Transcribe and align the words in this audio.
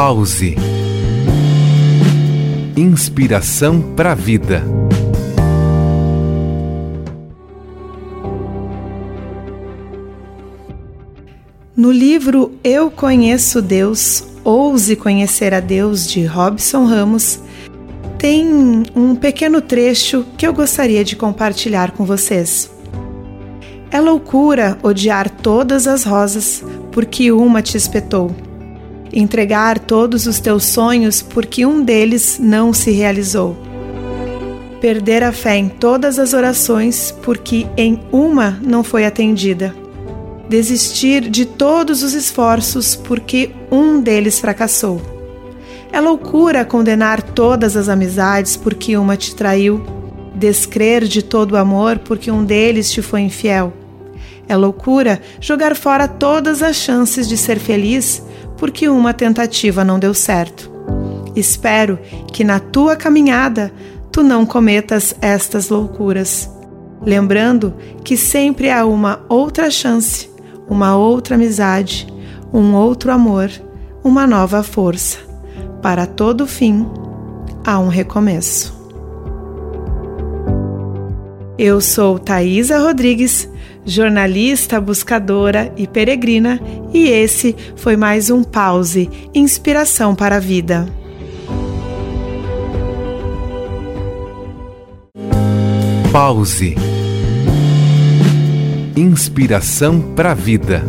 Pause. 0.00 0.54
Inspiração 2.76 3.82
para 3.96 4.12
a 4.12 4.14
vida. 4.14 4.62
No 11.76 11.90
livro 11.90 12.52
Eu 12.62 12.92
Conheço 12.92 13.60
Deus, 13.60 14.22
Ouse 14.44 14.94
Conhecer 14.94 15.52
a 15.52 15.58
Deus, 15.58 16.08
de 16.08 16.24
Robson 16.24 16.84
Ramos, 16.84 17.40
tem 18.18 18.84
um 18.94 19.16
pequeno 19.16 19.60
trecho 19.60 20.24
que 20.36 20.46
eu 20.46 20.54
gostaria 20.54 21.02
de 21.02 21.16
compartilhar 21.16 21.90
com 21.90 22.04
vocês. 22.04 22.70
É 23.90 24.00
loucura 24.00 24.78
odiar 24.80 25.28
todas 25.28 25.88
as 25.88 26.04
rosas 26.04 26.62
porque 26.92 27.32
uma 27.32 27.60
te 27.60 27.76
espetou. 27.76 28.47
Entregar 29.12 29.78
todos 29.78 30.26
os 30.26 30.38
teus 30.38 30.64
sonhos 30.64 31.22
porque 31.22 31.64
um 31.64 31.82
deles 31.82 32.38
não 32.40 32.72
se 32.72 32.90
realizou. 32.90 33.56
Perder 34.80 35.24
a 35.24 35.32
fé 35.32 35.56
em 35.56 35.68
todas 35.68 36.18
as 36.18 36.32
orações 36.32 37.14
porque 37.22 37.66
em 37.76 38.00
uma 38.12 38.58
não 38.62 38.84
foi 38.84 39.04
atendida. 39.04 39.74
Desistir 40.48 41.28
de 41.28 41.44
todos 41.44 42.02
os 42.02 42.14
esforços 42.14 42.94
porque 42.94 43.50
um 43.70 44.00
deles 44.00 44.38
fracassou. 44.38 45.00
É 45.90 46.00
loucura 46.00 46.64
condenar 46.64 47.22
todas 47.22 47.76
as 47.76 47.88
amizades 47.88 48.56
porque 48.56 48.96
uma 48.96 49.16
te 49.16 49.34
traiu 49.34 49.84
descrer 50.34 51.04
de 51.04 51.22
todo 51.22 51.52
o 51.52 51.56
amor 51.56 51.98
porque 51.98 52.30
um 52.30 52.44
deles 52.44 52.90
te 52.90 53.02
foi 53.02 53.22
infiel. 53.22 53.72
É 54.48 54.56
loucura 54.56 55.20
jogar 55.40 55.76
fora 55.76 56.08
todas 56.08 56.62
as 56.62 56.76
chances 56.76 57.28
de 57.28 57.36
ser 57.36 57.58
feliz 57.58 58.22
porque 58.58 58.88
uma 58.88 59.14
tentativa 59.14 59.84
não 59.84 59.98
deu 59.98 60.12
certo. 60.12 60.70
Espero 61.34 61.98
que 62.32 62.44
na 62.44 62.58
tua 62.58 62.96
caminhada 62.96 63.72
tu 64.10 64.22
não 64.22 64.44
cometas 64.44 65.14
estas 65.22 65.68
loucuras, 65.68 66.50
lembrando 67.00 67.74
que 68.04 68.16
sempre 68.16 68.70
há 68.70 68.84
uma 68.84 69.20
outra 69.28 69.70
chance, 69.70 70.28
uma 70.68 70.96
outra 70.96 71.36
amizade, 71.36 72.06
um 72.52 72.74
outro 72.74 73.12
amor, 73.12 73.50
uma 74.02 74.26
nova 74.26 74.62
força. 74.62 75.18
Para 75.80 76.06
todo 76.06 76.46
fim, 76.46 76.86
há 77.64 77.78
um 77.78 77.88
recomeço. 77.88 78.76
Eu 81.56 81.80
sou 81.80 82.18
Thaisa 82.18 82.78
Rodrigues, 82.78 83.48
jornalista, 83.84 84.80
buscadora 84.80 85.72
e 85.76 85.86
peregrina, 85.86 86.60
e 86.92 87.08
esse 87.08 87.54
foi 87.76 87.96
mais 87.96 88.30
um 88.30 88.42
Pause 88.42 89.08
Inspiração 89.34 90.14
para 90.14 90.36
a 90.36 90.40
Vida. 90.40 90.88
Pause 96.10 96.74
Inspiração 98.96 100.00
para 100.16 100.32
a 100.32 100.34
Vida. 100.34 100.82